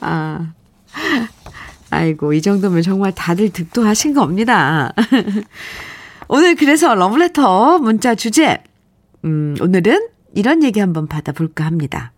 [0.00, 0.52] 아
[1.90, 4.92] 아이고 이 정도면 정말 다들 득도하신 겁니다.
[6.28, 8.62] 오늘 그래서 러브레터 문자 주제
[9.24, 12.12] 음 오늘은 이런 얘기 한번 받아볼까 합니다.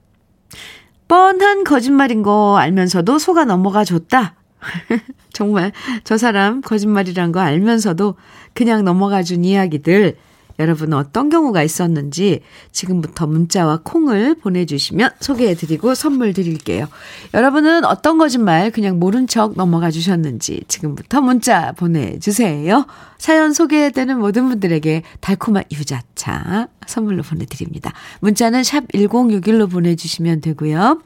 [1.07, 4.35] 뻔한 거짓말인 거 알면서도 속아 넘어가 줬다.
[5.33, 5.73] 정말
[6.05, 8.17] 저 사람 거짓말이란 거 알면서도
[8.55, 10.17] 그냥 넘어가 준 이야기들
[10.59, 12.41] 여러분은 어떤 경우가 있었는지
[12.73, 16.87] 지금부터 문자와 콩을 보내주시면 소개해드리고 선물 드릴게요.
[17.35, 22.87] 여러분은 어떤 거짓말 그냥 모른 척 넘어가 주셨는지 지금부터 문자 보내주세요.
[23.19, 27.93] 사연 소개되는 모든 분들에게 달콤한 유자차 선물로 보내드립니다.
[28.21, 31.01] 문자는 샵 1061로 보내주시면 되고요.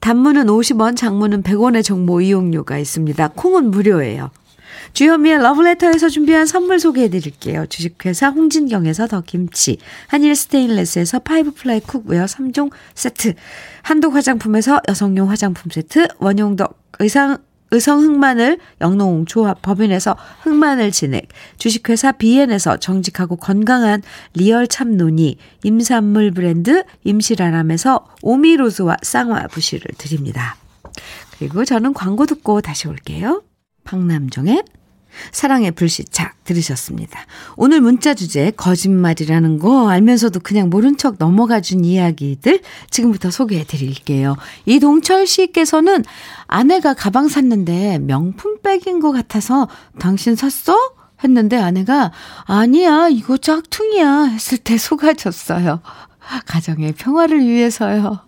[0.00, 3.28] 단문은 50원, 장문은 100원의 정보 이용료가 있습니다.
[3.28, 4.30] 콩은 무료예요.
[4.92, 7.66] 주현미의 러브레터에서 준비한 선물 소개해 드릴게요.
[7.66, 13.34] 주식회사 홍진경에서 더김치, 한일 스테인레스에서 five ply cookware 3종 세트,
[13.82, 17.38] 한독 화장품에서 여성용 화장품 세트, 원용덕 의상
[17.72, 24.02] 의성 흑마늘 영농 조합 법인에서 흑마늘 진액, 주식회사 비엔에서 정직하고 건강한
[24.34, 30.56] real 참논이, 임산물 브랜드 임실아람에서 오미로즈와 쌍화 부시를 드립니다.
[31.38, 33.44] 그리고 저는 광고 듣고 다시 올게요.
[33.84, 34.64] 박남정의
[35.32, 37.26] 사랑의 불시착 들으셨습니다.
[37.56, 44.36] 오늘 문자 주제 거짓말이라는 거 알면서도 그냥 모른 척 넘어가 준 이야기들 지금부터 소개해 드릴게요.
[44.66, 46.04] 이동철 씨께서는
[46.46, 49.68] 아내가 가방 샀는데 명품백인 것 같아서
[49.98, 50.74] 당신 샀어?
[51.22, 52.12] 했는데 아내가
[52.44, 55.80] 아니야 이거 짝퉁이야 했을 때 속아줬어요.
[56.46, 58.20] 가정의 평화를 위해서요.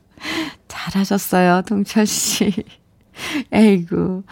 [0.69, 2.53] 잘하셨어요 동철 씨.
[3.53, 4.23] 에이구.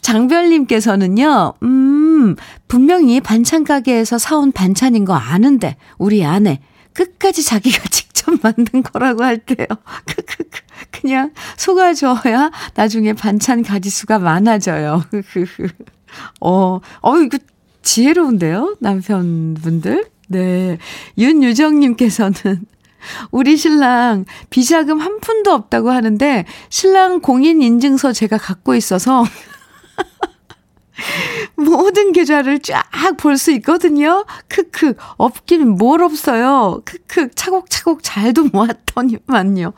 [0.00, 2.36] 장별님께서는요, 음,
[2.68, 6.60] 분명히 반찬 가게에서 사온 반찬인 거 아는데, 우리 아내,
[6.92, 9.66] 끝까지 자기가 직접 만든 거라고 할 때요.
[10.90, 15.04] 그냥 속아줘야 나중에 반찬 가지수가 많아져요.
[16.40, 17.38] 어, 어, 이거
[17.82, 18.76] 지혜로운데요?
[18.80, 20.06] 남편분들?
[20.28, 20.78] 네.
[21.18, 22.64] 윤유정님께서는
[23.30, 29.24] 우리 신랑 비자금 한 푼도 없다고 하는데 신랑 공인 인증서 제가 갖고 있어서
[31.56, 32.84] 모든 계좌를 쫙
[33.16, 34.24] 볼 수 있거든요.
[34.48, 36.82] 크크 없긴 뭘 없어요.
[36.84, 39.72] 크크 차곡차곡 잘도 모았더니만요.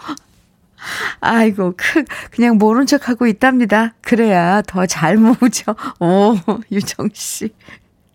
[1.21, 3.95] 아이고, 크, 그냥 모른 척 하고 있답니다.
[4.01, 5.77] 그래야 더 잘 모으죠.
[6.01, 6.35] 오,
[6.73, 7.51] 유정씨.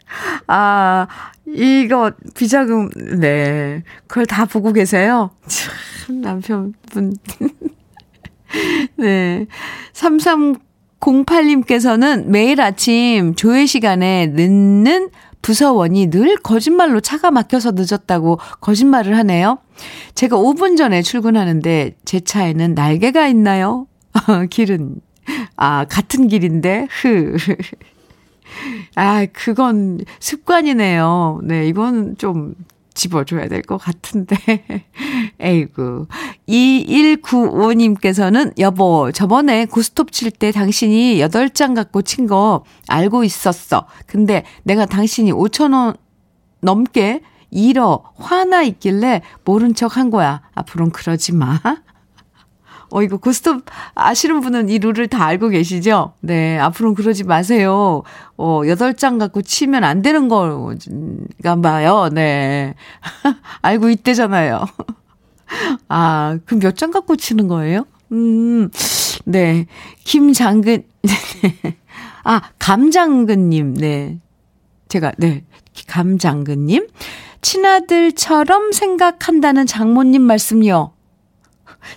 [0.48, 1.08] 아,
[1.46, 2.90] 이거 비자금,
[3.20, 3.84] 네.
[4.08, 5.32] 그걸 다 보고 계세요?
[5.48, 7.18] 참, 남편분.
[8.98, 9.46] 네.
[9.94, 15.10] 3308님께서는 매일 아침 조회 시간에 늦는
[15.42, 19.60] 부서원이 늘 거짓말로 차가 막혀서 늦었다고 거짓말을 하네요.
[20.16, 23.88] 제가 5분 전에 출근하는데 제 차에는 날개가 있나요?
[24.50, 24.96] 길은,
[25.56, 27.38] 아, 같은 길인데, 흐.
[28.96, 31.42] 아, 그건 습관이네요.
[31.44, 32.56] 네, 이건 좀
[32.94, 34.36] 집어줘야 될 것 같은데.
[35.40, 36.08] 에이구.
[36.48, 43.86] 2195님께서는 여보, 저번에 고스톱 칠 때 당신이 8장 갖고 친 거 알고 있었어.
[44.08, 45.96] 근데 내가 당신이 5천원
[46.62, 50.42] 넘게 잃어, 화나 있길래 모른 척 한 거야.
[50.56, 51.60] 앞으로는 그러지 마.
[52.90, 53.64] 어, 이거 고스톱
[53.96, 56.14] 아시는 분은 이 룰을 다 알고 계시죠?
[56.22, 58.04] 네, 앞으로는 그러지 마세요.
[58.38, 62.10] 어, 8장 갖고 치면 안 되는 거가 봐요.
[62.12, 62.76] 네.
[63.62, 64.66] 알고 있대잖아요.
[65.90, 67.86] 아, 그럼 몇 장 갖고 치는 거예요?
[68.12, 68.70] 음,
[69.26, 69.66] 네.
[70.04, 70.84] 김장근,
[72.24, 74.20] 아, 감장근님, 네.
[74.90, 75.44] 제가, 네.
[75.88, 76.88] 감장근님.
[77.42, 80.92] 친아들처럼 생각한다는 장모님 말씀요.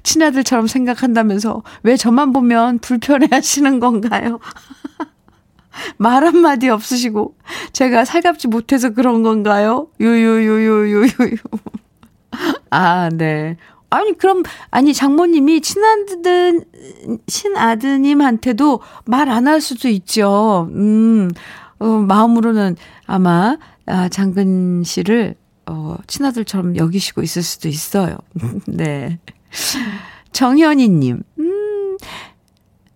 [0.02, 4.38] 친아들처럼 생각한다면서 왜 저만 보면 불편해 하시는 건가요?
[5.98, 7.34] 말 한마디 없으시고
[7.72, 9.88] 제가 살갑지 못해서 그런 건가요?
[10.00, 11.06] 요요요요요요요.
[12.70, 13.56] 아, 네.
[13.90, 16.64] 아니, 그럼, 아니, 장모님이 친아들,
[17.26, 20.68] 친아드님한테도 말 안 할 수도 있죠.
[20.72, 21.30] 음,
[21.80, 25.34] 어, 마음으로는 아마, 아, 장근 씨를,
[25.66, 28.16] 어, 친아들처럼 여기시고 있을 수도 있어요.
[28.68, 29.18] 네.
[30.32, 31.98] 정현이님, 음,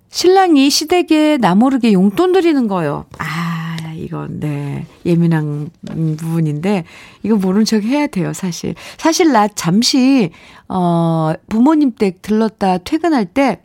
[0.08, 3.06] 신랑이 시댁에 나모르게 용돈 드리는 거요.
[3.18, 4.86] 아, 이건, 네.
[5.04, 6.84] 예민한 부분인데,
[7.22, 8.74] 이거 모른 척 해야 돼요, 사실.
[8.96, 10.30] 사실 나 잠시,
[10.68, 13.62] 어, 부모님 댁 들렀다 퇴근할 때,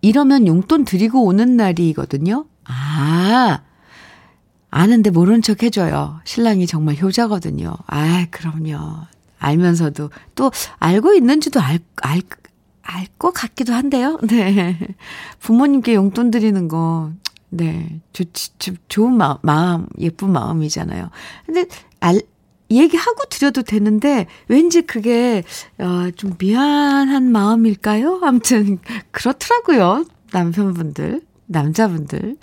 [0.00, 2.46] 이러면 용돈 드리고 오는 날이거든요.
[2.64, 3.62] 아,
[4.70, 6.20] 아는데 모른 척 해줘요.
[6.24, 7.74] 신랑이 정말 효자거든요.
[7.86, 9.06] 아, 그럼요.
[9.38, 12.20] 알면서도 또 알고 있는지도 알, 알,
[12.82, 14.18] 알 것 같기도 한데요.
[14.26, 14.78] 네.
[15.40, 17.12] 부모님께 용돈 드리는 거,
[17.50, 18.00] 네.
[18.12, 21.10] 좋, 좋, 좋은 마음, 마음, 예쁜 마음이잖아요.
[21.46, 21.66] 근데
[22.00, 22.20] 알,
[22.70, 25.42] 얘기하고 드려도 되는데 왠지 그게
[25.78, 28.20] 어, 좀 미안한 마음일까요?
[28.22, 28.78] 아무튼
[29.10, 30.04] 그렇더라고요.
[30.32, 31.22] 남편분들.
[31.48, 32.36] 남자분들.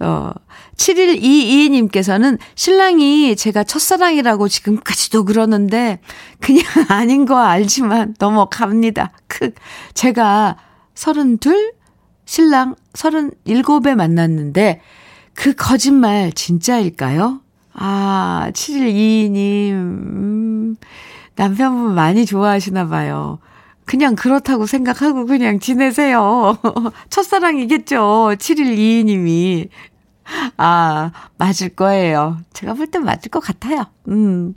[0.00, 0.32] 어,
[0.76, 6.00] 7122님께서는 신랑이 제가 첫사랑이라고 지금까지도 그러는데
[6.40, 9.12] 그냥 아닌 거 알지만 넘어갑니다.
[9.26, 9.52] 크.
[9.92, 10.56] 제가
[10.94, 11.72] 32,
[12.24, 14.80] 신랑 37에 만났는데
[15.34, 17.40] 그 거짓말 진짜일까요?
[17.74, 19.72] 아, 7122님.
[19.72, 20.76] 음,
[21.34, 23.40] 남편분 많이 좋아하시나 봐요.
[23.84, 26.58] 그냥 그렇다고 생각하고 그냥 지내세요.
[27.10, 28.34] 첫사랑이겠죠.
[28.38, 29.68] 7122님이.
[30.56, 32.38] 아, 맞을 거예요.
[32.54, 33.84] 제가 볼 땐 맞을 것 같아요.
[34.08, 34.54] 음.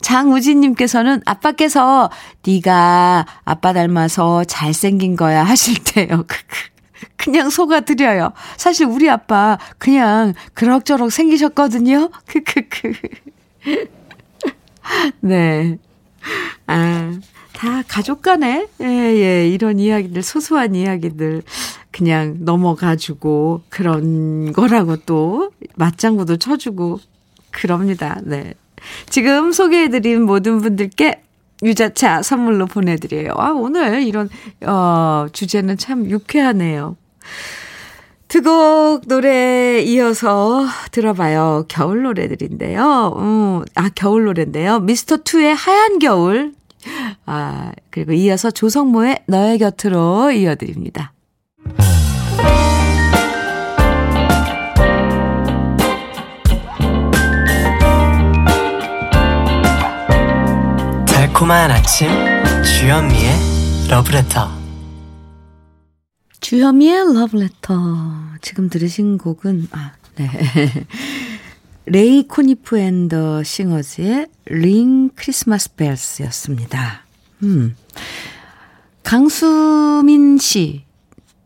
[0.00, 2.10] 장우진님께서는 아빠께서
[2.46, 6.24] 네가 아빠 닮아서 잘생긴 거야 하실 때요.
[7.16, 8.32] 그냥 속아 드려요.
[8.56, 12.10] 사실 우리 아빠 그냥 그럭저럭 생기셨거든요.
[12.26, 12.92] 크크크.
[15.20, 15.76] 네.
[16.66, 17.12] 아,
[17.60, 21.42] 다 가족 간에, 예, 예, 이런 이야기들, 소소한 이야기들,
[21.90, 27.00] 그냥 넘어가지고, 그런 거라고 또, 맞장구도 쳐주고,
[27.50, 28.18] 그럽니다.
[28.24, 28.54] 네.
[29.10, 31.20] 지금 소개해드린 모든 분들께
[31.62, 33.34] 유자차 선물로 보내드려요.
[33.36, 34.30] 아, 오늘 이런,
[34.64, 36.96] 어, 주제는 참 유쾌하네요.
[38.28, 41.66] 두 곡 노래 이어서 들어봐요.
[41.68, 43.14] 겨울 노래들인데요.
[43.18, 44.80] 음, 아, 겨울 노래인데요.
[44.80, 46.54] 미스터 투의 하얀 겨울
[47.26, 51.12] 아, 그리고 이어서 조성모의 너의 곁으로 이어드립니다.
[61.06, 62.08] 달콤한 아침
[62.64, 63.30] 주현미의
[63.88, 64.50] 러브레터
[66.40, 67.76] 주현미의 러브레터
[68.42, 70.28] 지금 들으신 곡은 아, 네.
[71.92, 77.04] Ray Conniff and the Singers의 Ring Christmas Bells였습니다.
[77.42, 77.74] 음.
[79.02, 80.84] 강수민 씨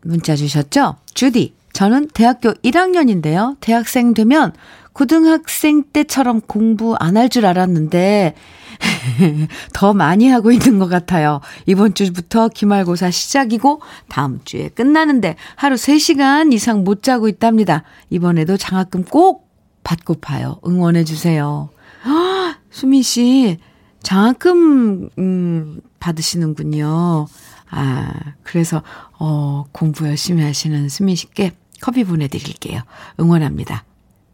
[0.03, 0.97] 문자 주셨죠?
[1.15, 3.57] 주디, 저는 대학교 1학년인데요.
[3.59, 4.53] 대학생 되면
[4.93, 8.35] 고등학생 때처럼 공부 안 할 줄 알았는데
[9.73, 11.41] 더 많이 하고 있는 것 같아요.
[11.65, 17.81] 이번 주부터 기말고사 시작이고 다음 주에 끝나는데 하루 3시간 이상 못 자고 있답니다.
[18.11, 19.44] 이번에도 장학금 꼭
[19.85, 20.59] 받고파요.
[20.67, 21.69] 응원해 주세요.
[22.03, 23.57] 아, 수민 씨,
[24.03, 27.27] 장학금, 음, 받으시는군요.
[27.69, 28.83] 아, 그래서,
[29.17, 32.81] 어, 공부 열심히 하시는 수민 씨께 커피 보내드릴게요.
[33.19, 33.85] 응원합니다.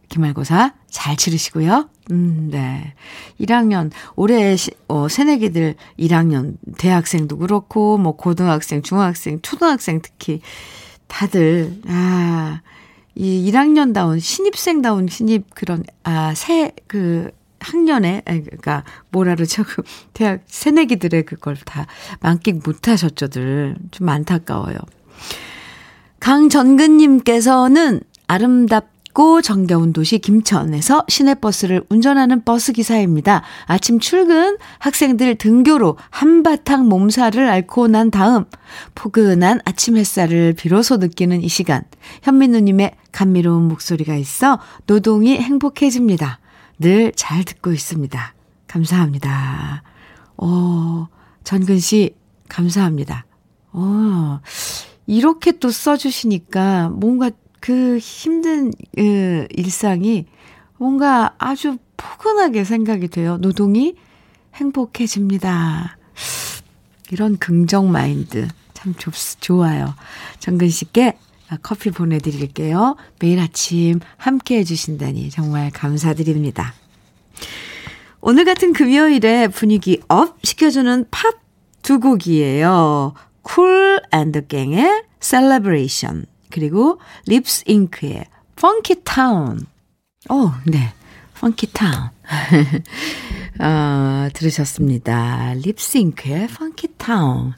[0.10, 1.90] 기말고사 잘 치르시고요.
[2.12, 2.94] 음, 네.
[3.40, 10.42] 1학년, 올해, 시, 어, 새내기들 1학년, 대학생도 그렇고, 뭐, 고등학생, 중학생, 초등학생 특히,
[11.08, 12.62] 다들, 아,
[13.16, 21.24] 이 1학년다운 신입생다운 신입 그런 아 새 그 학년에 그러니까 뭐라 그러죠 그 대학 새내기들의
[21.26, 21.86] 그걸 다
[22.20, 24.78] 만끽 못하셨죠들 좀 안타까워요.
[26.20, 33.44] 강전근님께서는 아름답 고 정겨운 도시 김천에서 시내버스를 운전하는 버스 기사입니다.
[33.66, 38.46] 아침 출근 학생들 등교로 한바탕 몸살을 앓고 난 다음
[38.96, 41.84] 포근한 아침 햇살을 비로소 느끼는 이 시간
[42.24, 46.40] 현민우님의 감미로운 목소리가 있어 노동이 행복해집니다.
[46.80, 48.34] 늘 잘 듣고 있습니다.
[48.68, 49.84] 감사합니다.
[50.38, 51.08] 오, 어,
[51.44, 52.16] 전근 씨
[52.50, 53.26] 감사합니다.
[53.74, 54.42] 오, 어,
[55.06, 57.30] 이렇게 또 써주시니까 뭔가
[57.62, 60.26] 그 힘든 그 일상이
[60.78, 63.38] 뭔가 아주 포근하게 생각이 돼요.
[63.38, 63.96] 노동이
[64.56, 65.98] 행복해집니다.
[67.12, 69.94] 이런 긍정 마인드 참 좋, 좋아요.
[70.40, 71.18] 정근 씨께
[71.62, 72.98] 커피 보내드릴게요.
[73.20, 76.74] 매일 아침 함께 해주신다니 정말 감사드립니다.
[78.20, 81.42] 오늘 같은 금요일에 분위기 up 시켜주는 팝
[81.82, 83.14] 두 곡이에요.
[83.42, 88.26] Kool and the Gang의 Celebration 그리고 Lipps Inc.의
[88.58, 89.66] Funky Town.
[90.30, 90.94] 어, 네.
[91.36, 92.12] Funky Town.
[93.60, 95.54] 어, 들으셨습니다.
[95.56, 97.56] 립싱크의 Funky Town.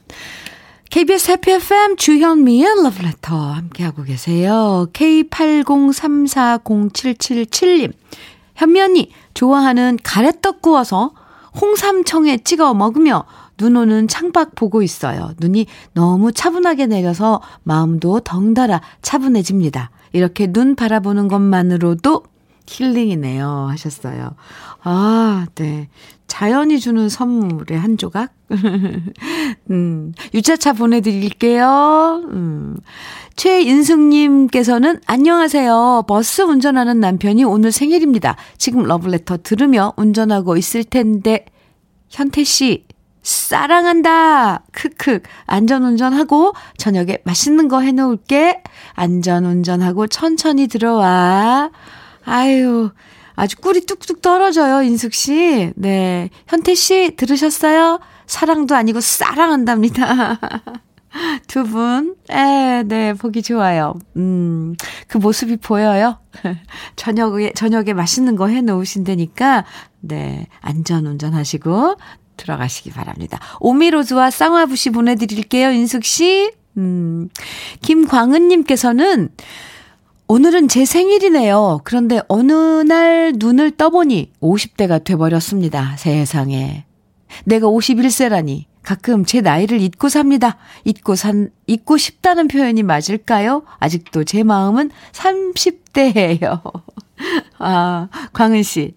[0.90, 4.88] KBS 해피 FM 주현미의 러브레터 함께하고 계세요.
[4.92, 7.92] K80340777님.
[8.54, 11.12] 현미 언니, 좋아하는 가래떡 구워서
[11.60, 13.24] 홍삼청에 찍어 먹으며
[13.56, 15.32] 눈 오는 창밖 보고 있어요.
[15.38, 19.90] 눈이 너무 차분하게 내려서 마음도 덩달아 차분해집니다.
[20.12, 22.24] 이렇게 눈 바라보는 것만으로도
[22.66, 23.66] 힐링이네요.
[23.70, 24.34] 하셨어요.
[24.82, 25.88] 아, 네.
[26.26, 28.32] 자연이 주는 선물의 한 조각?
[29.70, 32.24] 음, 유자차 보내드릴게요.
[32.30, 32.76] 음.
[33.36, 36.04] 최인숙님께서는 안녕하세요.
[36.08, 38.36] 버스 운전하는 남편이 오늘 생일입니다.
[38.56, 41.44] 지금 러블레터 들으며 운전하고 있을 텐데,
[42.08, 42.84] 현태 씨,
[43.24, 44.62] 사랑한다!
[44.72, 45.20] 크크.
[45.46, 48.62] 안전운전하고 저녁에 맛있는 거 해놓을게.
[48.92, 51.70] 안전운전하고 천천히 들어와.
[52.26, 52.90] 아유,
[53.34, 55.72] 아주 꿀이 뚝뚝 떨어져요, 인숙 씨.
[55.74, 56.28] 네.
[56.46, 57.98] 현태 씨, 들으셨어요?
[58.26, 60.38] 사랑도 아니고 사랑한답니다.
[61.46, 63.94] 두 분, 에, 네, 보기 좋아요.
[64.16, 64.74] 음,
[65.08, 66.18] 그 모습이 보여요.
[66.96, 69.64] 저녁에, 저녁에 맛있는 거 해 놓으신다니까,
[70.00, 71.96] 네, 안전 운전하시고
[72.36, 73.38] 들어가시기 바랍니다.
[73.60, 76.52] 오미로즈와 쌍화부시 보내드릴게요, 인숙 씨.
[76.76, 77.28] 음,
[77.82, 79.30] 김광은님께서는
[80.26, 81.80] 오늘은 제 생일이네요.
[81.84, 85.96] 그런데 어느 날 눈을 떠보니 50대가 돼버렸습니다.
[85.96, 86.86] 세상에.
[87.44, 88.64] 내가 51세라니.
[88.82, 90.58] 가끔 제 나이를 잊고 삽니다.
[90.84, 93.62] 잊고 산, 잊고 싶다는 표현이 맞을까요?
[93.78, 96.60] 아직도 제 마음은 30대예요.
[97.58, 98.94] 아, 광은 씨.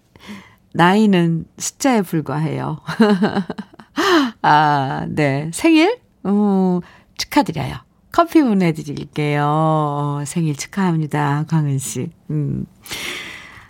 [0.74, 2.80] 나이는 숫자에 불과해요.
[4.42, 5.50] 아, 네.
[5.52, 5.98] 생일?
[6.26, 6.80] 음,
[7.16, 7.74] 축하드려요.
[8.12, 10.22] 커피 보내드릴게요.
[10.26, 11.44] 생일 축하합니다.
[11.48, 12.10] 광은 씨.
[12.30, 12.66] 음.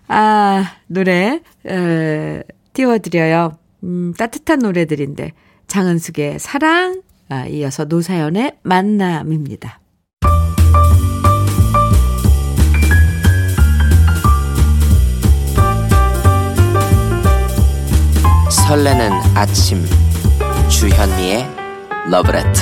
[0.08, 3.58] 아, 노래, 에, 띄워드려요.
[3.84, 5.32] 음, 따뜻한 노래들인데.
[5.66, 9.80] 장은숙의 사랑, 아, 이어서 노사연의 만남입니다.
[18.68, 19.82] 설레는 아침
[20.68, 21.48] 주현미의
[22.10, 22.60] 러브레터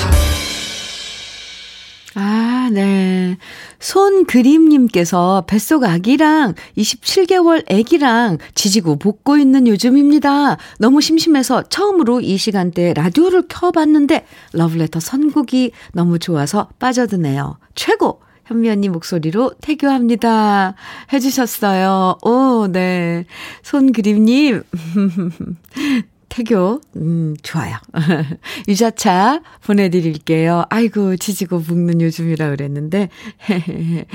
[2.15, 3.37] 아, 네.
[3.81, 10.59] 손그림님께서 뱃속 아기랑 27개월 아기랑 지지고 볶고 있는 요즘입니다.
[10.79, 17.59] 너무 심심해서 처음으로 이 시간대 라디오를 켜봤는데 러브레터 선곡이 너무 좋아서 빠져드네요.
[17.75, 18.21] 최고!
[18.47, 20.75] 현미 언니 목소리로 태교합니다.
[21.13, 22.19] 해주셨어요.
[22.23, 23.27] 오, 네.
[23.63, 24.63] 손그림님.
[26.29, 27.77] 태교, 음, 좋아요.
[28.69, 30.65] 유자차 보내드릴게요.
[30.69, 33.09] 아이고, 지지고 볶는 요즘이라 그랬는데,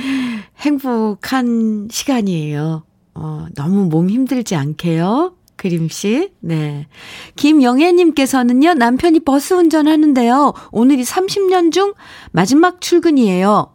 [0.59, 2.83] 행복한 시간이에요.
[3.15, 5.35] 어, 너무 몸 힘들지 않게요.
[5.55, 6.87] 그림씨, 네.
[7.35, 10.53] 김영애님께서는요, 남편이 버스 운전하는데요.
[10.71, 11.93] 오늘이 30년 중
[12.31, 13.71] 마지막 출근이에요.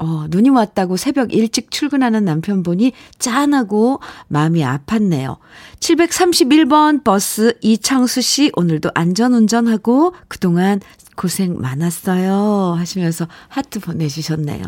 [0.00, 5.36] 어, 눈이 왔다고 새벽 일찍 출근하는 남편분이 짠하고 마음이 아팠네요.
[5.78, 10.80] 731번 버스 이창수 씨 오늘도 안전운전하고 그동안
[11.16, 12.76] 고생 많았어요.
[12.78, 14.62] 하시면서 하트 보내주셨네요.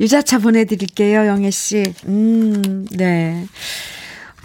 [0.00, 1.82] 유자차 보내드릴게요, 영애 씨.
[2.06, 3.46] 음, 네.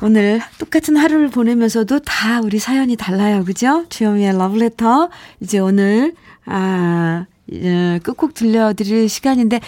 [0.02, 3.46] 오늘 똑같은 하루를 보내면서도 다 우리 사연이 달라요.
[3.46, 3.86] 그죠?
[3.90, 5.12] 주현미의 러브레터.
[5.42, 9.62] 이제 오늘, 아, 예, 끝곡 들려드릴 시간인데,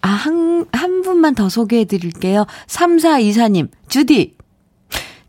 [0.00, 2.46] 아, 한, 한 분만 더 소개해 드릴게요.
[2.66, 4.38] 3424님, 주디,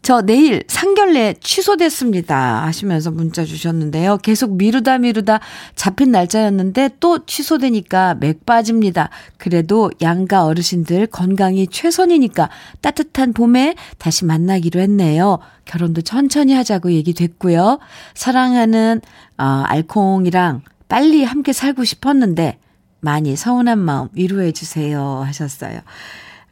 [0.02, 2.64] 저 내일 상견례 취소됐습니다.
[2.66, 4.18] 하시면서 문자 주셨는데요.
[4.18, 5.40] 계속 미루다 미루다
[5.76, 9.10] 잡힌 날짜였는데 또 취소되니까 맥 빠집니다.
[9.38, 12.50] 그래도 양가 어르신들 건강이 최선이니까
[12.82, 15.40] 따뜻한 봄에 다시 만나기로 했네요.
[15.66, 17.78] 결혼도 천천히 하자고 얘기 됐고요.
[18.16, 19.02] 사랑하는
[19.38, 22.58] 어, 알콩이랑 빨리 함께 살고 싶었는데
[23.02, 25.80] 많이 서운한 마음 위로해 주세요 하셨어요.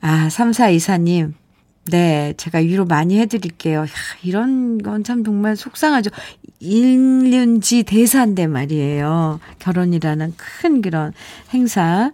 [0.02, 1.34] 아, 3424님.
[1.90, 3.82] 네, 제가 위로 많이 해드릴게요.
[3.82, 3.86] 야,
[4.22, 6.10] 이런 건 참 정말 속상하죠.
[6.60, 9.40] 일륜지 대사인데 말이에요.
[9.60, 11.14] 결혼이라는 큰 그런
[11.54, 12.12] 행사.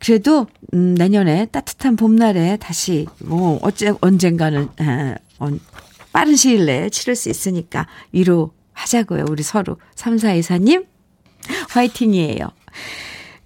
[0.00, 5.48] 그래도, 음, 내년에 따뜻한 봄날에 다시, 뭐, 어째, 언젠가는, 아, 어,
[6.12, 9.26] 빠른 시일 내에 치를 수 있으니까 위로 하자고요.
[9.28, 9.76] 우리 서로.
[9.94, 10.86] 3424님,
[11.70, 12.48] 화이팅이에요.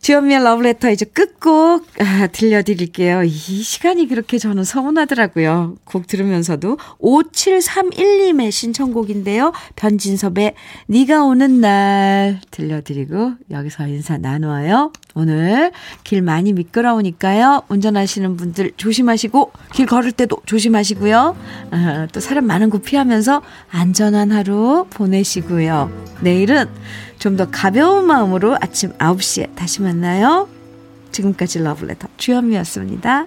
[0.00, 3.24] 주연미의 러브레터 이제 끝곡 아, 들려드릴게요.
[3.24, 5.76] 이 시간이 그렇게 저는 서운하더라고요.
[5.84, 9.52] 곡 들으면서도 5731님의 신청곡인데요.
[9.74, 10.54] 변진섭의
[10.86, 14.92] 네가 오는 날 들려드리고 여기서 인사 나누어요.
[15.14, 15.72] 오늘
[16.04, 17.62] 길 많이 미끄러우니까요.
[17.68, 21.36] 운전하시는 분들 조심하시고 길 걸을 때도 조심하시고요.
[21.70, 25.90] 아, 또 사람 많은 곳 피하면서 안전한 하루 보내시고요.
[26.20, 26.68] 내일은
[27.18, 30.48] 좀 더 가벼운 마음으로 아침 9시에 다시 만나요.
[31.12, 33.26] 지금까지 러블레터 주현미였습니다.